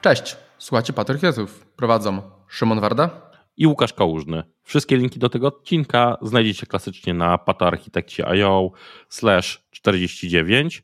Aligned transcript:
Cześć, 0.00 0.36
słuchajcie 0.58 0.92
Patriotów. 0.92 1.66
Prowadzą 1.76 2.22
Szymon 2.48 2.80
Warda 2.80 3.30
i 3.56 3.66
Łukasz 3.66 3.92
Kałużny. 3.92 4.42
Wszystkie 4.62 4.96
linki 4.96 5.18
do 5.18 5.28
tego 5.28 5.46
odcinka 5.46 6.16
znajdziecie 6.22 6.66
klasycznie 6.66 7.14
na 7.14 7.38
patoarchitekcie.io 7.38 8.70
slash 9.08 9.62
49. 9.70 10.82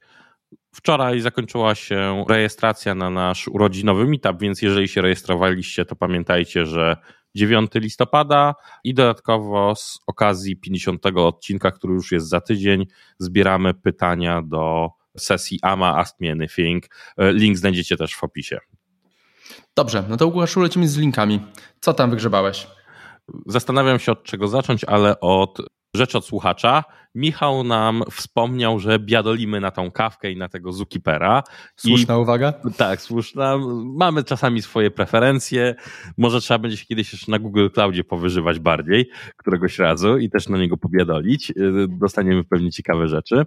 Wczoraj 0.75 1.21
zakończyła 1.21 1.75
się 1.75 2.25
rejestracja 2.29 2.95
na 2.95 3.11
nasz 3.11 3.49
urodzinowy 3.49 4.07
meetup, 4.07 4.41
więc 4.41 4.63
jeżeli 4.63 4.89
się 4.89 5.03
rejestrowaliście, 5.03 5.85
to 5.85 5.97
pamiętajcie, 5.97 6.67
że 6.67 6.97
9 7.35 7.71
listopada 7.75 8.55
i 8.85 8.95
dodatkowo 8.95 9.75
z 9.75 9.99
okazji 10.07 10.57
50 10.57 11.07
odcinka, 11.07 11.71
który 11.71 11.95
już 11.95 12.13
jest 12.13 12.29
za 12.29 12.41
tydzień, 12.41 12.87
zbieramy 13.19 13.75
pytania 13.75 14.43
do 14.43 14.89
sesji 15.17 15.59
AMA 15.63 15.97
Ask 15.97 16.21
Me 16.21 16.33
Anything. 16.33 16.85
Link 17.19 17.57
znajdziecie 17.57 17.97
też 17.97 18.15
w 18.15 18.25
opisie. 18.25 18.59
Dobrze, 19.77 20.05
no 20.09 20.17
to 20.17 20.27
Łukaszu 20.27 20.61
lecimy 20.61 20.89
z 20.89 20.97
linkami. 20.97 21.41
Co 21.81 21.93
tam 21.93 22.11
wygrzebałeś? 22.11 22.67
Zastanawiam 23.47 23.99
się 23.99 24.13
od 24.13 24.23
czego 24.23 24.49
zacząć, 24.49 24.85
ale 24.85 25.21
od 25.21 25.59
rzecz 25.95 26.15
od 26.15 26.27
słuchacza. 26.27 26.85
Michał 27.15 27.65
nam 27.65 28.03
wspomniał, 28.11 28.79
że 28.79 28.99
biadolimy 28.99 29.61
na 29.61 29.71
tą 29.71 29.91
kawkę 29.91 30.33
i 30.33 30.37
na 30.37 30.49
tego 30.49 30.73
Zukipera. 30.73 31.43
Słuszna 31.77 32.15
I, 32.15 32.19
uwaga? 32.19 32.53
Tak, 32.77 33.01
słuszna. 33.01 33.59
Mamy 33.85 34.25
czasami 34.25 34.63
swoje 34.63 34.91
preferencje. 34.91 35.75
Może 36.19 36.41
trzeba 36.41 36.59
będzie 36.59 36.77
się 36.77 36.87
kiedyś 36.87 37.13
jeszcze 37.13 37.31
na 37.31 37.39
Google 37.39 37.69
Cloudzie 37.75 38.05
powyżywać 38.05 38.59
bardziej 38.59 39.11
któregoś 39.37 39.79
razu 39.79 40.19
i 40.19 40.31
też 40.31 40.49
na 40.49 40.59
niego 40.59 40.77
pobiadolić. 40.77 41.53
Dostaniemy 41.89 42.45
pewnie 42.45 42.71
ciekawe 42.71 43.09
rzeczy. 43.09 43.45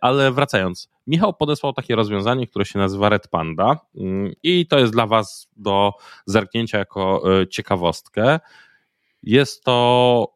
Ale 0.00 0.32
wracając, 0.32 0.88
Michał 1.06 1.34
podesłał 1.34 1.72
takie 1.72 1.96
rozwiązanie, 1.96 2.46
które 2.46 2.64
się 2.64 2.78
nazywa 2.78 3.08
Red 3.08 3.28
Panda 3.28 3.80
mm, 3.96 4.32
i 4.42 4.66
to 4.66 4.78
jest 4.78 4.92
dla 4.92 5.06
Was 5.06 5.48
do 5.56 5.92
zerknięcia 6.26 6.78
jako 6.78 7.22
e, 7.40 7.48
ciekawostkę. 7.48 8.40
Jest 9.22 9.64
to 9.64 10.34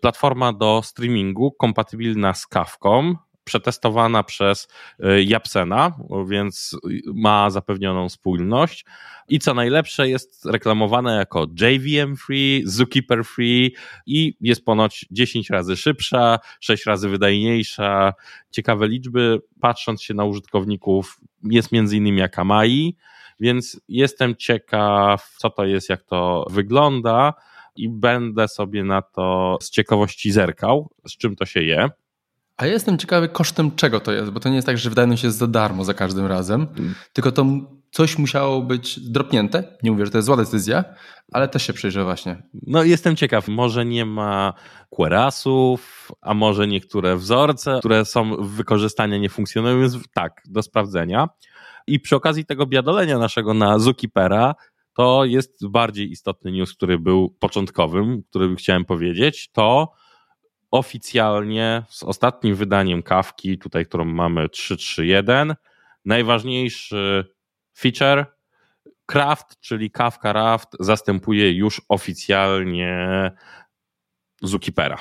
platforma 0.00 0.52
do 0.52 0.80
streamingu 0.84 1.52
kompatybilna 1.52 2.34
z 2.34 2.46
Kawką, 2.46 3.16
przetestowana 3.46 4.22
przez 4.22 4.68
e, 5.00 5.22
Japsena, 5.22 5.92
więc 6.28 6.76
ma 7.14 7.50
zapewnioną 7.50 8.08
spójność. 8.08 8.84
I 9.28 9.38
co 9.38 9.54
najlepsze, 9.54 10.08
jest 10.08 10.44
reklamowana 10.44 11.14
jako 11.14 11.46
JVM 11.60 12.16
Free, 12.16 12.62
Zookeeper 12.64 13.24
Free 13.24 13.74
i 14.06 14.36
jest 14.40 14.64
ponoć 14.64 15.06
10 15.10 15.50
razy 15.50 15.76
szybsza, 15.76 16.38
6 16.60 16.86
razy 16.86 17.08
wydajniejsza. 17.08 18.12
Ciekawe 18.50 18.88
liczby, 18.88 19.42
patrząc 19.60 20.02
się 20.02 20.14
na 20.14 20.24
użytkowników, 20.24 21.20
jest 21.42 21.72
między 21.72 21.96
innymi 21.96 22.22
Akamai, 22.22 22.96
więc 23.40 23.80
jestem 23.88 24.36
ciekaw, 24.36 25.34
co 25.38 25.50
to 25.50 25.64
jest, 25.64 25.88
jak 25.88 26.02
to 26.02 26.46
wygląda 26.50 27.34
i 27.76 27.88
będę 27.88 28.48
sobie 28.48 28.84
na 28.84 29.02
to 29.02 29.58
z 29.60 29.70
ciekawości 29.70 30.32
zerkał, 30.32 30.90
z 31.08 31.16
czym 31.16 31.36
to 31.36 31.46
się 31.46 31.62
je. 31.62 31.90
A 32.56 32.66
ja 32.66 32.72
jestem 32.72 32.98
ciekawy 32.98 33.28
kosztem 33.28 33.76
czego 33.76 34.00
to 34.00 34.12
jest, 34.12 34.30
bo 34.30 34.40
to 34.40 34.48
nie 34.48 34.54
jest 34.54 34.66
tak, 34.66 34.78
że 34.78 34.88
wydajność 34.88 35.24
jest 35.24 35.38
za 35.38 35.46
darmo 35.46 35.84
za 35.84 35.94
każdym 35.94 36.26
razem, 36.26 36.66
hmm. 36.66 36.94
tylko 37.12 37.32
to 37.32 37.46
coś 37.90 38.18
musiało 38.18 38.62
być 38.62 39.00
dropnięte. 39.00 39.76
Nie 39.82 39.90
mówię, 39.90 40.04
że 40.06 40.12
to 40.12 40.18
jest 40.18 40.26
zła 40.26 40.36
decyzja, 40.36 40.84
ale 41.32 41.48
też 41.48 41.66
się 41.66 41.72
przyjrzę 41.72 42.04
właśnie. 42.04 42.42
No 42.66 42.82
jestem 42.82 43.16
ciekaw, 43.16 43.48
może 43.48 43.84
nie 43.84 44.06
ma 44.06 44.52
querasów, 44.90 46.12
a 46.20 46.34
może 46.34 46.66
niektóre 46.66 47.16
wzorce, 47.16 47.76
które 47.78 48.04
są 48.04 48.36
w 48.36 48.50
wykorzystaniu 48.50 49.18
nie 49.18 49.28
funkcjonują, 49.28 49.80
więc 49.80 49.98
tak, 50.14 50.42
do 50.46 50.62
sprawdzenia. 50.62 51.28
I 51.86 52.00
przy 52.00 52.16
okazji 52.16 52.44
tego 52.44 52.66
biadolenia 52.66 53.18
naszego 53.18 53.54
na 53.54 53.78
Zukipera 53.78 54.54
to 54.96 55.24
jest 55.24 55.68
bardziej 55.68 56.10
istotny 56.10 56.52
news, 56.52 56.74
który 56.74 56.98
był 56.98 57.30
początkowym, 57.38 58.22
który 58.30 58.56
chciałem 58.56 58.84
powiedzieć, 58.84 59.50
to 59.52 59.92
oficjalnie 60.76 61.82
z 61.88 62.02
ostatnim 62.02 62.54
wydaniem 62.54 63.02
kawki, 63.02 63.58
tutaj 63.58 63.86
którą 63.86 64.04
mamy 64.04 64.48
331, 64.48 65.54
najważniejszy 66.04 67.24
feature 67.78 68.26
Craft, 69.06 69.60
czyli 69.60 69.90
kawka 69.90 70.32
Raft 70.32 70.68
zastępuje 70.80 71.52
już 71.52 71.82
oficjalnie 71.88 73.32
Zukipera. 74.42 74.98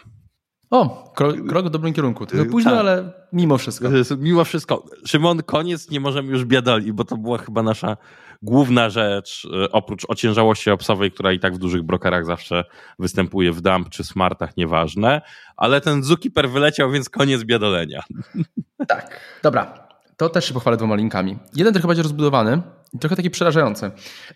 O, 0.69 1.12
krok, 1.16 1.35
krok 1.47 1.66
w 1.66 1.69
dobrym 1.69 1.94
kierunku. 1.94 2.25
Trochę 2.25 2.44
y, 2.44 2.50
późno, 2.50 2.72
tak. 2.72 2.80
ale 2.80 3.14
mimo 3.34 3.58
wszystko. 3.58 3.90
Mimo 4.18 4.44
wszystko. 4.44 4.85
Szymon, 5.06 5.44
koniec, 5.44 5.90
nie 5.90 6.00
możemy 6.00 6.31
już 6.31 6.46
biadoli, 6.46 6.94
bo 6.94 7.06
to 7.06 7.18
była 7.18 7.38
chyba 7.38 7.64
nasza 7.64 7.97
główna 8.41 8.90
rzecz, 8.90 9.47
y, 9.66 9.72
oprócz 9.72 10.06
ociężałości 10.09 10.72
obsowej, 10.72 11.12
która 11.12 11.31
i 11.31 11.40
tak 11.40 11.56
w 11.56 11.57
dużych 11.57 11.84
brokerach 11.84 12.25
zawsze 12.25 12.63
występuje 13.00 13.51
w 13.51 13.62
dump 13.62 13.90
czy 13.90 14.03
smartach, 14.03 14.57
nieważne, 14.57 15.22
ale 15.57 15.81
ten 15.81 16.03
Zukiper 16.03 16.50
wyleciał, 16.50 16.91
więc 16.91 17.09
koniec 17.09 17.44
biadolenia. 17.44 18.03
Tak, 18.88 19.19
dobra. 19.44 19.88
To 20.18 20.29
też 20.29 20.46
się 20.46 20.53
pochwalę 20.53 20.78
dwoma 20.78 20.96
linkami. 20.96 21.38
Jeden 21.56 21.73
trochę 21.73 21.88
bardziej 21.88 22.03
rozbudowany 22.03 22.62
trochę 23.00 23.16
taki 23.16 23.29
przerażający. 23.29 23.91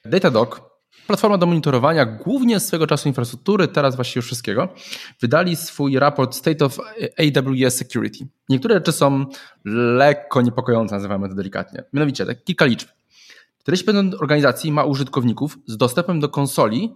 Datadog, 0.05 0.61
platforma 1.07 1.37
do 1.37 1.45
monitorowania 1.45 2.05
głównie 2.05 2.59
swego 2.59 2.87
czasu 2.87 3.07
infrastruktury, 3.07 3.67
teraz 3.67 3.95
właściwie 3.95 4.19
już 4.19 4.25
wszystkiego, 4.25 4.69
wydali 5.21 5.55
swój 5.55 5.99
raport 5.99 6.35
State 6.35 6.65
of 6.65 6.77
AWS 7.17 7.75
Security. 7.75 8.27
Niektóre 8.49 8.75
rzeczy 8.75 8.91
są 8.91 9.25
lekko 9.65 10.41
niepokojące, 10.41 10.95
nazywamy 10.95 11.29
to 11.29 11.35
delikatnie. 11.35 11.83
Mianowicie, 11.93 12.25
tak, 12.25 12.43
kilka 12.43 12.65
liczb. 12.65 12.87
40% 13.67 14.13
organizacji 14.21 14.71
ma 14.71 14.83
użytkowników 14.83 15.57
z 15.67 15.77
dostępem 15.77 16.19
do 16.19 16.29
konsoli 16.29 16.95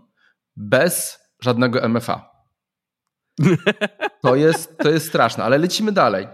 bez 0.55 1.19
żadnego 1.41 1.89
MFA. 1.89 2.29
To 4.21 4.35
jest, 4.35 4.77
to 4.77 4.89
jest 4.89 5.07
straszne, 5.07 5.43
ale 5.43 5.57
lecimy 5.57 5.91
dalej. 5.91 6.27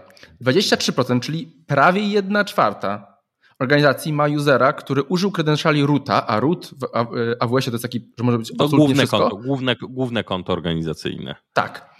23%, 0.44 1.20
czyli 1.20 1.46
prawie 1.66 2.02
1 2.02 2.44
czwarta 2.44 3.10
organizacji 3.58 4.12
ma 4.12 4.26
usera, 4.26 4.72
który 4.72 5.02
użył 5.02 5.30
credentiali 5.30 5.86
roota, 5.86 6.26
a 6.26 6.40
root 6.40 6.70
w 6.80 6.84
AWS-ie 7.40 7.70
to 7.70 7.70
jest 7.70 7.82
taki, 7.82 8.12
że 8.18 8.24
może 8.24 8.38
być 8.38 8.52
to 8.58 8.68
główne 8.68 8.94
wszystko. 8.94 9.18
konto, 9.18 9.36
główne, 9.36 9.76
główne 9.76 10.24
konto 10.24 10.52
organizacyjne. 10.52 11.34
Tak. 11.52 11.90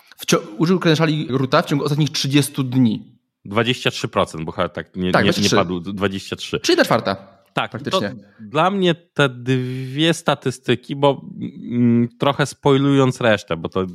użył 0.58 0.78
credentiali 0.78 1.26
roota 1.30 1.62
w 1.62 1.66
ciągu 1.66 1.84
ostatnich 1.84 2.10
30 2.10 2.64
dni. 2.64 3.20
23%, 3.46 4.44
bo 4.44 4.52
tak 4.52 4.96
nie, 4.96 5.12
tak, 5.12 5.24
nie, 5.24 5.42
nie 5.42 5.50
padł 5.50 5.80
23. 5.80 6.60
Czyli 6.60 6.76
ta 6.76 6.84
czwarta. 6.84 7.39
Tak, 7.54 7.72
faktycznie. 7.72 8.14
Dla 8.40 8.70
mnie 8.70 8.94
te 8.94 9.28
dwie 9.28 10.14
statystyki, 10.14 10.96
bo 10.96 11.22
mm, 11.70 12.08
trochę 12.18 12.46
spoilując 12.46 13.20
resztę, 13.20 13.56
bo 13.56 13.68
to 13.68 13.86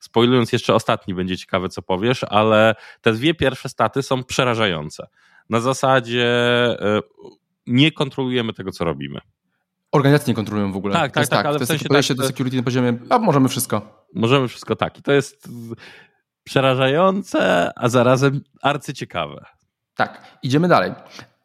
spoilując 0.00 0.52
jeszcze 0.52 0.74
ostatni 0.74 1.14
będzie 1.14 1.36
ciekawe, 1.36 1.68
co 1.68 1.82
powiesz, 1.82 2.24
ale 2.24 2.74
te 3.00 3.12
dwie 3.12 3.34
pierwsze 3.34 3.68
staty 3.68 4.02
są 4.02 4.24
przerażające. 4.24 5.06
Na 5.50 5.60
zasadzie 5.60 6.26
e, 6.80 7.00
nie 7.66 7.92
kontrolujemy 7.92 8.52
tego, 8.52 8.72
co 8.72 8.84
robimy. 8.84 9.20
Organizacje 9.92 10.30
nie 10.30 10.36
kontrolują 10.36 10.72
w 10.72 10.76
ogóle. 10.76 10.94
Tak, 10.94 11.12
tak, 11.12 11.28
tak, 11.28 11.38
tak, 11.38 11.46
ale 11.46 11.58
to 11.58 11.64
w 11.64 11.68
sensie 11.68 11.84
podejście 11.84 12.14
tak, 12.14 12.22
do 12.22 12.26
security 12.26 12.56
na 12.56 12.62
poziomie, 12.62 12.98
a 13.10 13.18
możemy 13.18 13.48
wszystko. 13.48 14.06
Możemy 14.14 14.48
wszystko, 14.48 14.76
tak. 14.76 14.98
I 14.98 15.02
to 15.02 15.12
jest 15.12 15.48
przerażające, 16.44 17.70
a 17.76 17.88
zarazem 17.88 18.40
arcyciekawe. 18.62 19.44
Tak, 19.94 20.38
idziemy 20.42 20.68
dalej. 20.68 20.92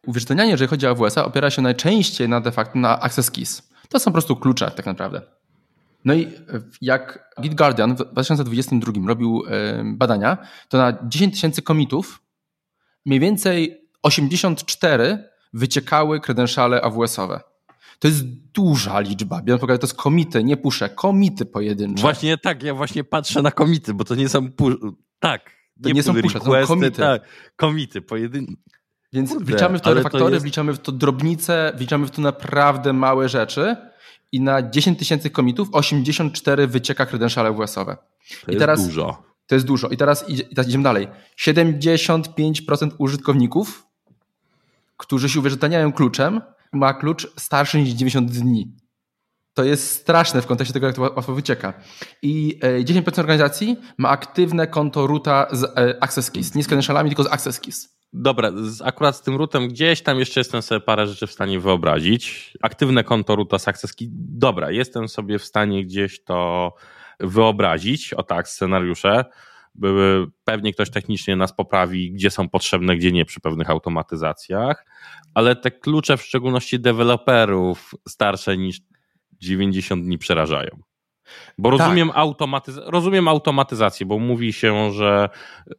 Uwierzytelnianie, 0.06 0.50
jeżeli 0.50 0.68
chodzi 0.68 0.86
o 0.86 0.90
AWS-a, 0.90 1.24
opiera 1.24 1.50
się 1.50 1.62
najczęściej 1.62 2.28
na 2.28 2.40
de 2.40 2.52
facto 2.52 2.78
na 2.78 3.00
access 3.00 3.30
keys. 3.30 3.72
To 3.88 3.98
są 3.98 4.04
po 4.04 4.12
prostu 4.12 4.36
klucze 4.36 4.70
tak 4.70 4.86
naprawdę. 4.86 5.22
No 6.04 6.14
i 6.14 6.32
jak 6.80 7.30
Git 7.40 7.54
Guardian 7.54 7.94
w 7.96 8.04
2022 8.12 8.92
robił 9.08 9.42
badania, 9.84 10.38
to 10.68 10.78
na 10.78 10.98
10 11.08 11.34
tysięcy 11.34 11.62
komitów 11.62 12.22
mniej 13.06 13.20
więcej 13.20 13.80
84 14.02 15.28
wyciekały 15.52 16.20
credentiale 16.20 16.80
AWS-owe. 16.82 17.40
To 17.98 18.08
jest 18.08 18.24
duża 18.54 19.00
liczba. 19.00 19.42
Biorąc 19.42 19.60
pod 19.60 19.80
to 19.80 19.86
jest 19.86 19.94
komity, 19.94 20.44
nie 20.44 20.56
pusze, 20.56 20.88
komity 20.88 21.46
pojedyncze. 21.46 22.02
Właśnie 22.02 22.38
tak, 22.38 22.62
ja 22.62 22.74
właśnie 22.74 23.04
patrzę 23.04 23.42
na 23.42 23.50
komity, 23.50 23.94
bo 23.94 24.04
to 24.04 24.14
nie 24.14 24.28
są 24.28 24.48
pu- 24.50 24.92
tak. 25.20 25.50
To 25.82 25.88
nie, 25.88 25.94
nie 25.94 26.02
są 26.02 26.14
pusze, 26.22 26.38
to 26.40 26.44
są 26.44 26.66
komity. 26.66 26.90
Tak, 26.90 27.22
komity, 27.56 28.02
pojedyncze. 28.02 28.52
Więc 29.12 29.30
Kurde, 29.30 29.44
wliczamy 29.44 29.78
w 29.78 29.80
to 29.80 29.94
refaktory, 29.94 30.24
to 30.24 30.30
jest... 30.30 30.42
wliczamy 30.42 30.72
w 30.72 30.78
to 30.78 30.92
drobnice, 30.92 31.72
wliczamy 31.76 32.06
w 32.06 32.10
to 32.10 32.22
naprawdę 32.22 32.92
małe 32.92 33.28
rzeczy 33.28 33.76
i 34.32 34.40
na 34.40 34.70
10 34.70 34.98
tysięcy 34.98 35.30
komitów 35.30 35.68
84 35.72 36.66
wycieka 36.66 37.06
credentiale 37.06 37.52
WS-owe. 37.52 37.96
To 38.46 38.52
I 38.52 38.56
teraz, 38.56 38.78
jest 38.78 38.90
dużo. 38.90 39.22
To 39.46 39.54
jest 39.54 39.66
dużo. 39.66 39.88
I 39.88 39.96
teraz, 39.96 40.28
i 40.28 40.54
teraz 40.54 40.68
idziemy 40.68 40.84
dalej. 40.84 41.08
75% 41.38 42.90
użytkowników, 42.98 43.86
którzy 44.96 45.28
się 45.28 45.40
uwierzytelniają 45.40 45.92
kluczem, 45.92 46.40
ma 46.72 46.94
klucz 46.94 47.32
starszy 47.36 47.78
niż 47.78 47.88
90 47.88 48.30
dni. 48.30 48.72
To 49.54 49.64
jest 49.64 49.90
straszne 49.90 50.42
w 50.42 50.46
kontekście 50.46 50.72
tego, 50.72 50.86
jak 50.86 50.96
to 50.96 51.02
łatwo 51.02 51.34
wycieka. 51.34 51.74
I 52.22 52.58
10% 52.62 53.18
e, 53.18 53.20
organizacji 53.20 53.76
ma 53.98 54.08
aktywne 54.08 54.66
konto 54.66 55.06
roota 55.06 55.46
z 55.52 55.64
e, 55.64 56.02
Access 56.02 56.30
Keys. 56.30 56.54
Nie 56.54 56.64
z 56.64 56.66
credentialami, 56.66 57.10
tylko 57.10 57.24
z 57.24 57.32
Access 57.32 57.60
Keys. 57.60 58.01
Dobra, 58.12 58.52
akurat 58.84 59.16
z 59.16 59.22
tym 59.22 59.36
rootem 59.36 59.68
gdzieś 59.68 60.02
tam 60.02 60.18
jeszcze 60.18 60.40
jestem 60.40 60.62
sobie 60.62 60.80
parę 60.80 61.06
rzeczy 61.06 61.26
w 61.26 61.32
stanie 61.32 61.60
wyobrazić. 61.60 62.54
Aktywne 62.62 63.04
konto 63.04 63.36
roota 63.36 63.58
success 63.58 63.94
dobra, 64.18 64.70
jestem 64.70 65.08
sobie 65.08 65.38
w 65.38 65.44
stanie 65.44 65.84
gdzieś 65.84 66.24
to 66.24 66.72
wyobrazić, 67.20 68.14
o 68.14 68.22
tak, 68.22 68.48
scenariusze. 68.48 69.24
Pewnie 70.44 70.72
ktoś 70.72 70.90
technicznie 70.90 71.36
nas 71.36 71.52
poprawi, 71.52 72.12
gdzie 72.12 72.30
są 72.30 72.48
potrzebne, 72.48 72.96
gdzie 72.96 73.12
nie 73.12 73.24
przy 73.24 73.40
pewnych 73.40 73.70
automatyzacjach, 73.70 74.86
ale 75.34 75.56
te 75.56 75.70
klucze, 75.70 76.16
w 76.16 76.22
szczególności 76.22 76.80
deweloperów 76.80 77.94
starsze 78.08 78.56
niż 78.56 78.80
90 79.32 80.04
dni 80.04 80.18
przerażają. 80.18 80.91
Bo 81.58 81.70
rozumiem, 81.70 82.08
tak. 82.08 82.16
automatyz 82.16 82.80
rozumiem 82.84 83.28
automatyzację, 83.28 84.06
bo 84.06 84.18
mówi 84.18 84.52
się, 84.52 84.92
że 84.92 85.28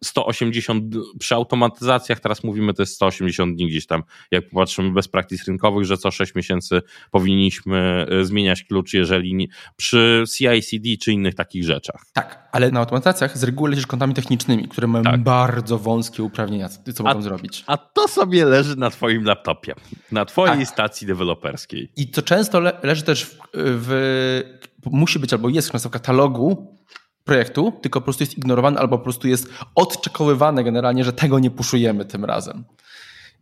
180 0.04 0.84
przy 1.20 1.36
automatyzacjach, 1.36 2.20
teraz 2.20 2.44
mówimy, 2.44 2.74
to 2.74 2.82
jest 2.82 2.96
180 2.96 3.56
dni 3.56 3.68
gdzieś 3.68 3.88
tam, 3.88 4.04
jak 4.32 4.50
popatrzymy 4.50 4.92
bez 4.92 5.08
praktyk 5.08 5.40
rynkowych, 5.48 5.86
że 5.86 5.98
co 5.98 6.12
6 6.12 6.36
miesięcy 6.36 6.82
powinniśmy 7.12 8.06
e, 8.10 8.26
zmieniać 8.26 8.64
klucz, 8.64 8.94
jeżeli 8.94 9.36
nie, 9.36 9.48
przy 9.76 10.24
CI/CD 10.38 10.98
czy 11.02 11.12
innych 11.12 11.36
takich 11.36 11.64
rzeczach. 11.64 12.06
Tak, 12.14 12.50
ale 12.52 12.72
na 12.72 12.80
automatyzacjach 12.80 13.38
z 13.38 13.44
reguły 13.44 13.70
lecisz 13.70 13.88
kontami 13.88 14.14
technicznymi, 14.14 14.68
które 14.68 14.88
mają 14.88 15.04
tak. 15.04 15.24
bardzo 15.24 15.78
wąskie 15.78 16.24
uprawnienia, 16.24 16.70
co 16.94 17.04
mogą 17.04 17.22
zrobić. 17.22 17.64
A 17.68 17.78
to 17.78 18.08
sobie 18.08 18.46
leży 18.46 18.76
na 18.76 18.90
twoim 18.90 19.24
laptopie, 19.24 19.74
na 20.12 20.26
twojej 20.26 20.58
tak. 20.58 20.68
stacji 20.68 21.08
deweloperskiej. 21.08 21.92
I 21.96 22.08
to 22.08 22.22
często 22.22 22.60
le 22.60 22.74
leży 22.84 23.04
też 23.04 23.26
w, 23.26 23.38
w 23.54 24.60
musi 24.86 25.20
być 25.20 25.34
albo 25.34 25.50
jest 25.50 25.72
w 25.72 25.90
katalogu 25.90 26.78
projektu, 27.24 27.74
tylko 27.82 28.02
po 28.02 28.04
prostu 28.04 28.24
jest 28.24 28.38
ignorowany, 28.38 28.80
albo 28.80 28.98
po 28.98 29.04
prostu 29.04 29.28
jest 29.28 29.50
odczekowywane 29.76 30.64
generalnie, 30.64 31.04
że 31.04 31.14
tego 31.14 31.40
nie 31.40 31.52
puszujemy 31.52 32.06
tym 32.06 32.26
razem. 32.26 32.64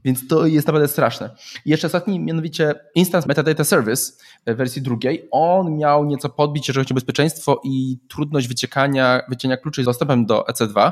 Więc 0.04 0.28
to 0.28 0.46
jest 0.46 0.68
naprawdę 0.68 0.88
straszne. 0.88 1.30
I 1.66 1.70
jeszcze 1.70 1.88
ostatni, 1.88 2.20
mianowicie 2.20 2.76
Instance 2.96 3.28
Metadata 3.28 3.64
Service 3.64 4.12
w 4.48 4.56
wersji 4.56 4.82
drugiej, 4.82 5.28
on 5.32 5.78
miał 5.78 6.06
nieco 6.06 6.30
podbić, 6.30 6.68
jeżeli 6.68 6.84
chodzi 6.84 6.94
o 6.94 6.96
bezpieczeństwo 6.96 7.62
i 7.64 7.98
trudność 8.10 8.48
wyciekania, 8.48 9.22
wycienia 9.30 9.58
kluczy 9.58 9.82
z 9.84 9.86
dostępem 9.86 10.26
do 10.26 10.46
EC2. 10.50 10.92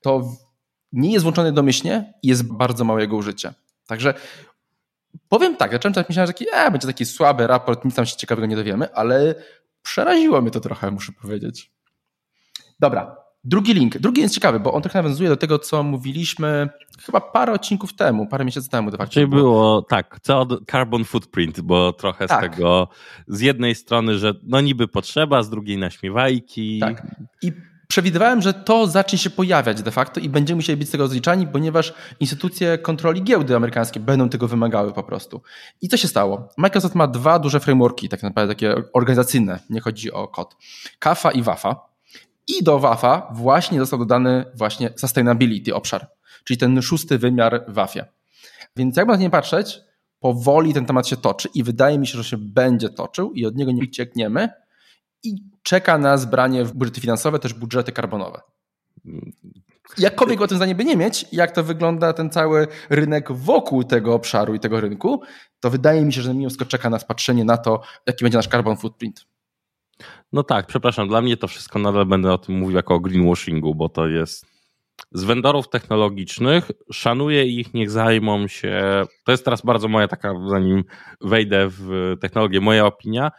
To 0.00 0.28
nie 0.92 1.12
jest 1.12 1.22
włączony 1.22 1.52
domyślnie 1.52 2.14
i 2.22 2.28
jest 2.28 2.52
bardzo 2.52 2.84
małe 2.84 3.00
jego 3.00 3.16
użycie. 3.16 3.54
Także 3.86 4.14
powiem 5.28 5.56
tak, 5.56 5.72
zacząłem 5.72 5.94
tak 5.94 6.08
myślałem, 6.08 6.26
że 6.26 6.32
taki, 6.32 6.46
e, 6.52 6.70
będzie 6.70 6.86
taki 6.86 7.06
słaby 7.06 7.46
raport, 7.46 7.84
nic 7.84 7.94
tam 7.94 8.06
się 8.06 8.16
ciekawego 8.16 8.46
nie 8.46 8.56
dowiemy, 8.56 8.94
ale 8.94 9.34
przeraziło 9.82 10.42
mnie 10.42 10.50
to 10.50 10.60
trochę, 10.60 10.90
muszę 10.90 11.12
powiedzieć. 11.12 11.72
Dobra, 12.80 13.16
drugi 13.44 13.74
link. 13.74 13.98
Drugi 13.98 14.20
jest 14.20 14.34
ciekawy, 14.34 14.60
bo 14.60 14.72
on 14.72 14.82
trochę 14.82 15.02
nawiązuje 15.02 15.28
do 15.28 15.36
tego, 15.36 15.58
co 15.58 15.82
mówiliśmy 15.82 16.68
chyba 17.06 17.20
parę 17.20 17.52
odcinków 17.52 17.94
temu, 17.94 18.26
parę 18.26 18.44
miesięcy 18.44 18.70
temu. 18.70 18.90
De 18.90 18.96
facto. 18.96 19.14
Czyli 19.14 19.26
było, 19.26 19.82
tak, 19.82 20.18
co 20.22 20.46
carbon 20.70 21.04
footprint, 21.04 21.60
bo 21.60 21.92
trochę 21.92 22.26
tak. 22.26 22.38
z 22.38 22.50
tego, 22.50 22.88
z 23.26 23.40
jednej 23.40 23.74
strony, 23.74 24.18
że 24.18 24.34
no 24.42 24.60
niby 24.60 24.88
potrzeba, 24.88 25.42
z 25.42 25.50
drugiej 25.50 25.78
naśmiewajki. 25.78 26.80
Tak. 26.80 27.06
I 27.42 27.52
przewidywałem, 27.92 28.42
że 28.42 28.54
to 28.54 28.86
zacznie 28.86 29.18
się 29.18 29.30
pojawiać 29.30 29.82
de 29.82 29.90
facto 29.90 30.20
i 30.20 30.28
będziemy 30.28 30.56
musieli 30.56 30.76
być 30.76 30.88
z 30.88 30.90
tego 30.90 31.04
rozliczani, 31.04 31.46
ponieważ 31.46 31.94
instytucje 32.20 32.78
kontroli 32.78 33.22
giełdy 33.22 33.56
amerykańskie 33.56 34.00
będą 34.00 34.28
tego 34.28 34.48
wymagały 34.48 34.92
po 34.92 35.02
prostu. 35.02 35.42
I 35.82 35.88
co 35.88 35.96
się 35.96 36.08
stało? 36.08 36.48
Microsoft 36.56 36.94
ma 36.94 37.06
dwa 37.06 37.38
duże 37.38 37.60
frameworki, 37.60 38.08
tak 38.08 38.22
naprawdę 38.22 38.54
takie 38.54 38.74
organizacyjne, 38.92 39.58
nie 39.70 39.80
chodzi 39.80 40.12
o 40.12 40.28
kod. 40.28 40.56
KAFA 40.98 41.30
i 41.30 41.42
WAFA. 41.42 41.76
I 42.46 42.62
do 42.62 42.78
WAFA 42.78 43.32
właśnie 43.34 43.78
został 43.78 43.98
dodany 43.98 44.44
właśnie 44.54 44.90
sustainability 44.96 45.74
obszar, 45.74 46.10
czyli 46.44 46.58
ten 46.58 46.82
szósty 46.82 47.18
wymiar 47.18 47.64
w 47.68 47.74
WAFie. 47.74 48.04
Więc 48.76 48.96
jakby 48.96 49.12
na 49.12 49.18
nie 49.18 49.30
patrzeć, 49.30 49.80
powoli 50.20 50.74
ten 50.74 50.86
temat 50.86 51.08
się 51.08 51.16
toczy 51.16 51.48
i 51.54 51.62
wydaje 51.62 51.98
mi 51.98 52.06
się, 52.06 52.18
że 52.18 52.24
się 52.24 52.36
będzie 52.36 52.88
toczył 52.88 53.32
i 53.32 53.46
od 53.46 53.56
niego 53.56 53.72
nie 53.72 53.82
uciekniemy, 53.82 54.48
i 55.24 55.51
czeka 55.62 55.98
na 55.98 56.16
zbranie 56.16 56.64
w 56.64 56.72
budżety 56.72 57.00
finansowe, 57.00 57.38
też 57.38 57.54
budżety 57.54 57.92
karbonowe. 57.92 58.40
Jakkolwiek 59.98 60.40
o 60.40 60.46
tym 60.46 60.56
zdanie 60.56 60.74
by 60.74 60.84
nie 60.84 60.96
mieć, 60.96 61.26
jak 61.32 61.50
to 61.50 61.64
wygląda 61.64 62.12
ten 62.12 62.30
cały 62.30 62.66
rynek 62.90 63.32
wokół 63.32 63.84
tego 63.84 64.14
obszaru 64.14 64.54
i 64.54 64.60
tego 64.60 64.80
rynku, 64.80 65.22
to 65.60 65.70
wydaje 65.70 66.04
mi 66.04 66.12
się, 66.12 66.22
że 66.22 66.34
mimo 66.34 66.48
wszystko 66.48 66.64
czeka 66.64 66.90
nas 66.90 67.04
patrzenie 67.04 67.44
na 67.44 67.56
to, 67.56 67.80
jaki 68.06 68.24
będzie 68.24 68.38
nasz 68.38 68.48
carbon 68.48 68.76
footprint. 68.76 69.26
No 70.32 70.42
tak, 70.42 70.66
przepraszam, 70.66 71.08
dla 71.08 71.22
mnie 71.22 71.36
to 71.36 71.48
wszystko 71.48 71.78
nadal 71.78 72.06
będę 72.06 72.32
o 72.32 72.38
tym 72.38 72.54
mówił 72.54 72.76
jako 72.76 72.94
o 72.94 73.00
greenwashingu, 73.00 73.74
bo 73.74 73.88
to 73.88 74.08
jest 74.08 74.46
z 75.12 75.24
vendorów 75.24 75.68
technologicznych, 75.68 76.70
szanuję 76.92 77.44
ich, 77.44 77.74
niech 77.74 77.90
zajmą 77.90 78.48
się. 78.48 79.04
To 79.24 79.32
jest 79.32 79.44
teraz 79.44 79.62
bardzo 79.62 79.88
moja 79.88 80.08
taka, 80.08 80.34
zanim 80.48 80.84
wejdę 81.20 81.66
w 81.70 82.14
technologię, 82.20 82.60
moja 82.60 82.86
opinia 82.86 83.30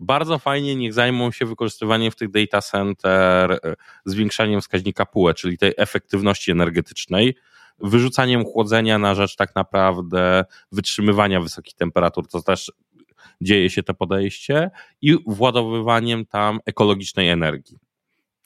bardzo 0.00 0.38
fajnie 0.38 0.76
niech 0.76 0.92
zajmą 0.92 1.30
się 1.32 1.46
wykorzystywaniem 1.46 2.10
w 2.10 2.16
tych 2.16 2.30
data 2.30 2.62
center, 2.62 3.52
e, 3.52 3.58
zwiększaniem 4.04 4.60
wskaźnika 4.60 5.06
PUE, 5.06 5.34
czyli 5.34 5.58
tej 5.58 5.72
efektywności 5.76 6.50
energetycznej, 6.50 7.36
wyrzucaniem 7.78 8.44
chłodzenia 8.44 8.98
na 8.98 9.14
rzecz 9.14 9.36
tak 9.36 9.54
naprawdę 9.54 10.44
wytrzymywania 10.72 11.40
wysokich 11.40 11.74
temperatur, 11.74 12.28
to 12.28 12.42
też 12.42 12.72
dzieje 13.40 13.70
się 13.70 13.82
to 13.82 13.94
podejście, 13.94 14.70
i 15.02 15.16
władowywaniem 15.26 16.26
tam 16.26 16.58
ekologicznej 16.66 17.28
energii. 17.28 17.85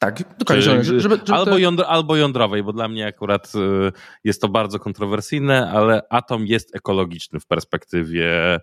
Tak, 0.00 0.38
dokładnie. 0.38 0.62
Żeby, 0.62 0.85
żeby, 0.85 1.00
żeby 1.00 1.20
albo, 1.32 1.58
jądro, 1.58 1.88
albo 1.88 2.17
jądrowej, 2.17 2.62
bo 2.62 2.73
dla 2.73 2.88
mnie 2.88 3.06
akurat 3.06 3.52
y, 3.55 3.93
jest 4.25 4.41
to 4.41 4.49
bardzo 4.49 4.79
kontrowersyjne, 4.79 5.70
ale 5.70 6.02
atom 6.11 6.47
jest 6.47 6.76
ekologiczny 6.76 7.41
w 7.41 7.47
perspektywie 7.47 8.56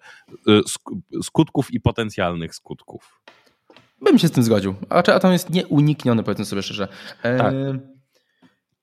y, 0.48 0.62
skutków 1.24 1.74
i 1.74 1.80
potencjalnych 1.80 2.56
skutków. 2.56 3.22
Bym 4.02 4.20
się 4.20 4.28
z 4.28 4.32
tym 4.32 4.44
zgodził. 4.44 4.76
A 4.90 4.96
atom 4.96 5.32
jest 5.32 5.50
nieunikniony, 5.50 6.24
powiedzmy 6.24 6.46
sobie 6.46 6.62
szczerze. 6.62 6.88
E, 7.24 7.38
tak. 7.38 7.54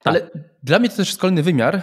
Ale 0.05 0.21
tak. 0.21 0.33
dla 0.63 0.79
mnie 0.79 0.89
to 0.89 0.97
też 0.97 1.09
jest 1.09 1.21
kolejny 1.21 1.43
wymiar, 1.43 1.83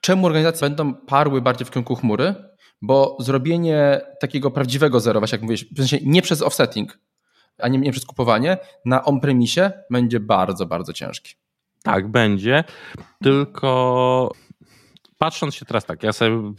czemu 0.00 0.26
organizacje 0.26 0.60
będą 0.60 0.94
parły 0.94 1.40
bardziej 1.40 1.66
w 1.66 1.70
kierunku 1.70 1.94
chmury, 1.94 2.34
bo 2.82 3.16
zrobienie 3.20 4.00
takiego 4.20 4.50
prawdziwego 4.50 5.00
zero, 5.00 5.20
właśnie 5.20 5.36
jak 5.36 5.42
mówiłeś, 5.42 5.64
w 5.64 5.76
sensie 5.76 5.98
nie 6.02 6.22
przez 6.22 6.42
offsetting, 6.42 6.98
a 7.58 7.68
nie, 7.68 7.78
nie 7.78 7.92
przez 7.92 8.06
kupowanie, 8.06 8.58
na 8.84 9.04
on-premisie 9.04 9.70
będzie 9.90 10.20
bardzo, 10.20 10.66
bardzo 10.66 10.92
ciężki. 10.92 11.34
Tak, 11.82 12.08
będzie. 12.08 12.64
Tylko 13.22 14.32
patrząc 15.18 15.54
się 15.54 15.64
teraz 15.64 15.84
tak, 15.84 16.02
ja 16.02 16.12
sobie 16.12 16.52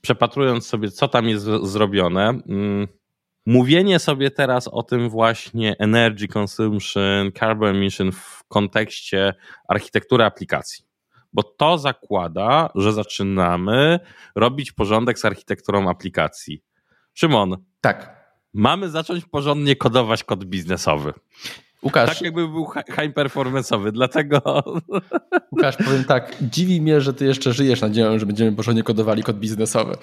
przepatrując 0.00 0.66
sobie, 0.66 0.90
co 0.90 1.08
tam 1.08 1.28
jest 1.28 1.44
zrobione, 1.62 2.28
mm, 2.28 2.88
mówienie 3.46 3.98
sobie 3.98 4.30
teraz 4.30 4.68
o 4.68 4.82
tym 4.82 5.08
właśnie 5.08 5.76
energy 5.78 6.28
consumption, 6.28 7.32
carbon 7.38 7.76
emission 7.76 8.12
w 8.12 8.44
kontekście 8.48 9.34
architektury 9.68 10.24
aplikacji. 10.24 10.84
Bo 11.32 11.42
to 11.42 11.78
zakłada, 11.78 12.70
że 12.74 12.92
zaczynamy 12.92 14.00
robić 14.34 14.72
porządek 14.72 15.18
z 15.18 15.24
architekturą 15.24 15.90
aplikacji. 15.90 16.62
Szymon. 17.14 17.56
Tak 17.80 18.21
mamy 18.54 18.90
zacząć 18.90 19.24
porządnie 19.24 19.76
kodować 19.76 20.24
kod 20.24 20.44
biznesowy. 20.44 21.12
Łukasz. 21.82 22.08
Tak 22.08 22.22
jakby 22.22 22.48
był 22.48 22.66
high 23.00 23.14
performanceowy, 23.14 23.92
dlatego. 23.92 24.64
Łukasz, 25.52 25.76
powiem 25.76 26.04
tak, 26.04 26.36
dziwi 26.40 26.80
mnie, 26.80 27.00
że 27.00 27.14
ty 27.14 27.24
jeszcze 27.24 27.52
żyjesz 27.52 27.80
nadzieją, 27.80 28.18
że 28.18 28.26
będziemy 28.26 28.52
porządnie 28.52 28.82
kodowali 28.82 29.22
kod 29.22 29.38
biznesowy. 29.38 29.96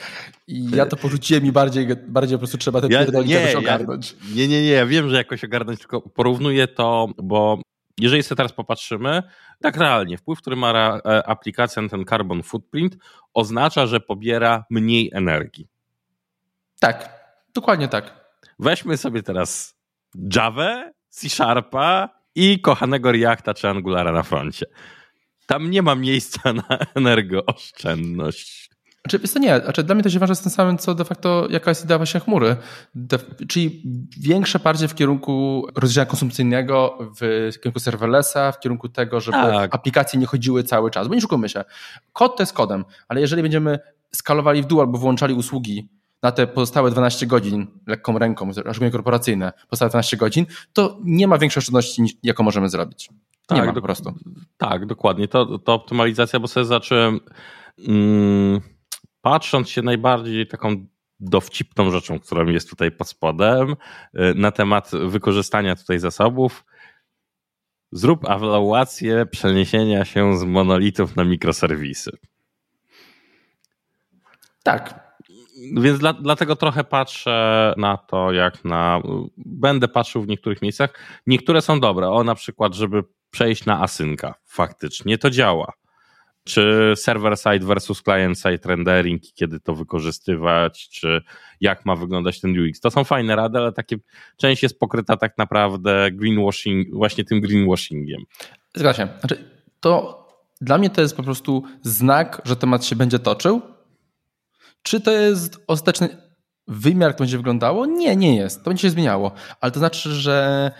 I 0.47 0.71
ja 0.71 0.85
to 0.85 0.95
porzuciłem 0.95 1.45
i 1.45 1.51
bardziej, 1.51 1.87
bardziej 2.07 2.37
po 2.37 2.39
prostu 2.39 2.57
trzeba 2.57 2.81
te 2.81 2.87
ja, 2.87 2.99
pierdolki 2.99 3.29
jakoś 3.29 3.55
ogarnąć. 3.55 4.15
Ja, 4.29 4.35
nie, 4.35 4.47
nie, 4.47 4.61
nie, 4.61 4.69
ja 4.69 4.85
wiem, 4.85 5.09
że 5.09 5.15
jakoś 5.15 5.43
ogarnąć, 5.43 5.79
tylko 5.79 6.01
porównuję 6.01 6.67
to, 6.67 7.07
bo 7.23 7.61
jeżeli 7.99 8.23
sobie 8.23 8.37
teraz 8.37 8.53
popatrzymy, 8.53 9.23
tak 9.61 9.77
realnie, 9.77 10.17
wpływ, 10.17 10.41
który 10.41 10.55
ma 10.55 10.99
e, 11.05 11.27
aplikacja 11.27 11.81
na 11.81 11.89
ten 11.89 12.05
carbon 12.05 12.43
footprint, 12.43 12.97
oznacza, 13.33 13.87
że 13.87 13.99
pobiera 13.99 14.65
mniej 14.69 15.09
energii. 15.13 15.67
Tak, 16.79 17.09
dokładnie 17.53 17.87
tak. 17.87 18.19
Weźmy 18.59 18.97
sobie 18.97 19.23
teraz 19.23 19.75
Java, 20.35 20.91
C 21.09 21.29
Sharpa 21.29 22.09
i 22.35 22.59
kochanego 22.61 23.11
Reacta 23.11 23.53
czy 23.53 23.69
Angulara 23.69 24.11
na 24.11 24.23
froncie. 24.23 24.65
Tam 25.45 25.71
nie 25.71 25.81
ma 25.81 25.95
miejsca 25.95 26.53
na 26.53 26.77
energooszczędność. 26.95 28.69
Znaczy, 29.09 29.33
to 29.33 29.39
nie, 29.39 29.59
znaczy 29.59 29.83
dla 29.83 29.95
mnie 29.95 30.03
to 30.03 30.09
się 30.09 30.19
ważne 30.19 30.35
z 30.35 30.41
tym 30.41 30.51
samym, 30.51 30.77
co 30.77 30.95
de 30.95 31.05
facto 31.05 31.47
jaka 31.49 31.71
jest 31.71 31.85
idea 31.85 31.97
właśnie 31.97 32.19
chmury. 32.19 32.55
De, 32.95 33.19
czyli 33.47 33.83
większe 34.19 34.59
parcie 34.59 34.87
w 34.87 34.95
kierunku 34.95 35.67
rozdziału 35.75 36.07
konsumpcyjnego, 36.07 36.97
w 37.21 37.51
kierunku 37.57 37.79
serverlessa, 37.79 38.51
w 38.51 38.59
kierunku 38.59 38.89
tego, 38.89 39.19
żeby 39.19 39.37
tak. 39.37 39.75
aplikacje 39.75 40.19
nie 40.19 40.25
chodziły 40.25 40.63
cały 40.63 40.91
czas. 40.91 41.07
Bo 41.07 41.15
nie 41.15 41.21
szukamy 41.21 41.49
się. 41.49 41.63
Kod 42.13 42.37
to 42.37 42.43
jest 42.43 42.53
kodem, 42.53 42.85
ale 43.07 43.21
jeżeli 43.21 43.41
będziemy 43.41 43.79
skalowali 44.15 44.61
w 44.61 44.65
dół 44.65 44.81
albo 44.81 44.97
włączali 44.97 45.33
usługi 45.33 45.89
na 46.23 46.31
te 46.31 46.47
pozostałe 46.47 46.91
12 46.91 47.27
godzin 47.27 47.67
lekką 47.87 48.19
ręką, 48.19 48.51
szczególnie 48.53 48.91
korporacyjne, 48.91 49.53
pozostałe 49.69 49.89
12 49.89 50.17
godzin, 50.17 50.45
to 50.73 50.97
nie 51.03 51.27
ma 51.27 51.37
większej 51.37 51.61
oszczędności, 51.61 52.03
jaką 52.23 52.43
możemy 52.43 52.69
zrobić. 52.69 53.09
Tak, 53.47 53.57
nie 53.57 53.65
ma 53.65 53.73
po 53.73 53.81
prostu. 53.81 54.13
Tak, 54.57 54.85
dokładnie. 54.85 55.27
To, 55.27 55.59
to 55.59 55.73
optymalizacja, 55.73 56.39
bo 56.39 56.47
sobie 56.47 56.65
zacząłem 56.65 57.19
mm, 57.87 58.61
patrząc 59.21 59.69
się 59.69 59.81
najbardziej 59.81 60.47
taką 60.47 60.85
dowcipną 61.19 61.91
rzeczą, 61.91 62.19
którą 62.19 62.45
jest 62.45 62.69
tutaj 62.69 62.91
pod 62.91 63.07
spodem, 63.07 63.69
y, 63.71 63.75
na 64.35 64.51
temat 64.51 64.91
wykorzystania 65.07 65.75
tutaj 65.75 65.99
zasobów. 65.99 66.65
Zrób 67.91 68.29
ewaluację 68.29 69.25
przeniesienia 69.25 70.05
się 70.05 70.37
z 70.37 70.43
monolitów 70.43 71.15
na 71.15 71.23
mikroserwisy. 71.23 72.11
Tak. 74.63 75.08
Więc 75.81 75.99
dla, 75.99 76.13
dlatego 76.13 76.55
trochę 76.55 76.83
patrzę 76.83 77.73
na 77.77 77.97
to, 77.97 78.31
jak 78.31 78.65
na. 78.65 79.01
Będę 79.37 79.87
patrzył 79.87 80.21
w 80.21 80.27
niektórych 80.27 80.61
miejscach. 80.61 80.93
Niektóre 81.27 81.61
są 81.61 81.79
dobre. 81.79 82.09
O, 82.09 82.23
na 82.23 82.35
przykład, 82.35 82.73
żeby 82.73 83.03
przejść 83.31 83.65
na 83.65 83.81
asynka. 83.81 84.35
Faktycznie 84.45 85.17
to 85.17 85.29
działa 85.29 85.73
czy 86.49 86.93
server-side 86.95 87.65
versus 87.65 88.03
client-side 88.03 88.65
rendering, 88.65 89.21
kiedy 89.33 89.59
to 89.59 89.75
wykorzystywać, 89.75 90.89
czy 90.89 91.21
jak 91.61 91.85
ma 91.85 91.95
wyglądać 91.95 92.41
ten 92.41 92.59
UX. 92.59 92.79
To 92.79 92.91
są 92.91 93.03
fajne 93.03 93.35
rady, 93.35 93.57
ale 93.57 93.71
takie 93.71 93.97
część 94.37 94.63
jest 94.63 94.79
pokryta 94.79 95.17
tak 95.17 95.37
naprawdę 95.37 96.11
greenwashing, 96.11 96.93
właśnie 96.93 97.23
tym 97.23 97.41
greenwashingiem. 97.41 98.21
Zgadza 98.75 98.97
się. 98.97 99.07
Znaczy, 99.19 99.49
to 99.79 100.19
dla 100.61 100.77
mnie 100.77 100.89
to 100.89 101.01
jest 101.01 101.17
po 101.17 101.23
prostu 101.23 101.63
znak, 101.81 102.41
że 102.45 102.55
temat 102.55 102.85
się 102.85 102.95
będzie 102.95 103.19
toczył. 103.19 103.61
Czy 104.83 105.01
to 105.01 105.11
jest 105.11 105.57
ostateczny 105.67 106.09
wymiar, 106.67 107.13
to 107.13 107.19
będzie 107.19 107.37
wyglądało? 107.37 107.85
Nie, 107.85 108.15
nie 108.15 108.35
jest. 108.35 108.63
To 108.63 108.69
będzie 108.69 108.81
się 108.81 108.89
zmieniało. 108.89 109.31
Ale 109.61 109.71
to 109.71 109.79
znaczy, 109.79 110.13
że 110.13 110.71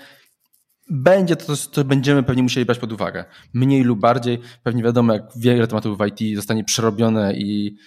będzie 0.90 1.36
to, 1.36 1.58
co 1.58 1.84
będziemy 1.84 2.24
pewnie 2.24 2.44
musieli 2.44 2.66
brać 2.66 2.80
pod 2.80 2.92
uwagę. 2.92 3.26
Mniej 3.54 3.84
lub 3.84 4.00
bardziej. 4.00 4.40
Pewnie 4.64 4.84
wiadomo, 4.84 5.14
jak 5.14 5.24
wiele 5.36 5.68
tematów 5.68 5.98
w 5.98 6.06
IT 6.06 6.36
zostanie 6.36 6.64
przerobione 6.64 7.34
i 7.34 7.78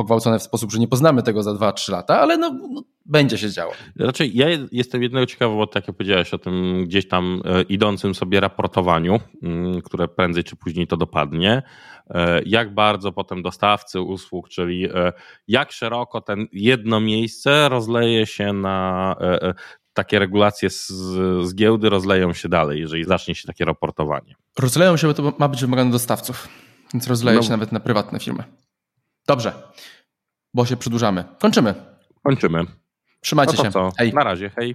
pogwałcone 0.00 0.38
w 0.38 0.42
sposób, 0.42 0.72
że 0.72 0.78
nie 0.78 0.88
poznamy 0.88 1.22
tego 1.22 1.42
za 1.42 1.50
2-3 1.50 1.92
lata, 1.92 2.20
ale 2.20 2.38
no, 2.38 2.50
no, 2.70 2.82
będzie 3.06 3.38
się 3.38 3.50
działo. 3.50 3.72
Raczej 3.96 4.36
ja 4.36 4.46
jestem 4.72 5.02
jednego 5.02 5.26
ciekawy, 5.26 5.54
bo 5.54 5.66
tak 5.66 5.88
jak 5.88 5.96
powiedziałeś 5.96 6.34
o 6.34 6.38
tym 6.38 6.84
gdzieś 6.84 7.08
tam 7.08 7.42
e, 7.44 7.62
idącym 7.62 8.14
sobie 8.14 8.40
raportowaniu, 8.40 9.20
mm, 9.42 9.82
które 9.82 10.08
prędzej 10.08 10.44
czy 10.44 10.56
później 10.56 10.86
to 10.86 10.96
dopadnie. 10.96 11.62
E, 12.10 12.42
jak 12.46 12.74
bardzo 12.74 13.12
potem 13.12 13.42
dostawcy 13.42 14.00
usług, 14.00 14.48
czyli 14.48 14.84
e, 14.84 15.12
jak 15.48 15.72
szeroko 15.72 16.20
ten 16.20 16.46
jedno 16.52 17.00
miejsce 17.00 17.68
rozleje 17.68 18.26
się 18.26 18.52
na 18.52 19.16
takie 19.92 20.18
regulacje 20.18 20.70
z, 20.70 20.86
z 21.42 21.54
giełdy 21.54 21.90
rozleją 21.90 22.32
się 22.32 22.48
dalej, 22.48 22.80
jeżeli 22.80 23.04
zacznie 23.04 23.34
się 23.34 23.46
takie 23.46 23.64
raportowanie. 23.64 24.34
Rozleją 24.58 24.96
się, 24.96 25.06
bo 25.06 25.14
to 25.14 25.32
ma 25.38 25.48
być 25.48 25.60
wymagane 25.60 25.90
dostawców, 25.90 26.48
więc 26.94 27.06
rozleje 27.06 27.36
no. 27.36 27.42
się 27.42 27.50
nawet 27.50 27.72
na 27.72 27.80
prywatne 27.80 28.20
firmy. 28.20 28.44
Dobrze, 29.26 29.52
bo 30.54 30.66
się 30.66 30.76
przedłużamy. 30.76 31.24
Kończymy. 31.38 31.74
Kończymy. 32.22 32.64
Trzymajcie 33.20 33.54
no 33.58 33.64
się. 33.64 33.70
Co? 33.70 33.90
Hej. 33.98 34.14
Na 34.14 34.24
razie, 34.24 34.50
hej. 34.50 34.68